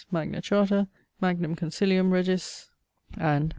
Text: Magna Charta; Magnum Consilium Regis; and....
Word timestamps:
Magna 0.09 0.41
Charta; 0.41 0.87
Magnum 1.21 1.55
Consilium 1.55 2.09
Regis; 2.11 2.71
and.... 3.19 3.49